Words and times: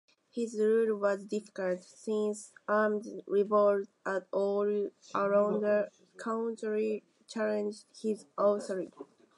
His 0.31 0.57
rule 0.59 0.97
was 0.97 1.25
difficult, 1.25 1.83
since 1.83 2.51
armed 2.67 3.05
revolts 3.27 3.89
all 4.33 4.87
around 5.13 5.61
the 5.61 5.91
country 6.17 7.03
challenged 7.27 7.85
his 8.01 8.25
authority. 8.35 8.91